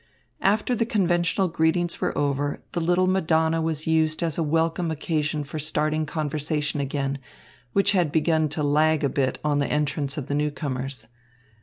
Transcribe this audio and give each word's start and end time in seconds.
After 0.41 0.73
the 0.73 0.87
conventional 0.87 1.47
greetings 1.47 2.01
were 2.01 2.17
over, 2.17 2.63
the 2.71 2.81
little 2.81 3.05
Madonna 3.05 3.61
was 3.61 3.85
used 3.85 4.23
as 4.23 4.35
a 4.35 4.41
welcome 4.41 4.89
occasion 4.89 5.43
for 5.43 5.59
starting 5.59 6.07
conversation 6.07 6.79
again, 6.79 7.19
which 7.73 7.91
had 7.91 8.11
begun 8.11 8.49
to 8.49 8.63
lag 8.63 9.03
a 9.03 9.09
bit 9.09 9.37
on 9.43 9.59
the 9.59 9.67
entrance 9.71 10.17
of 10.17 10.25
the 10.25 10.33
newcomers. 10.33 11.05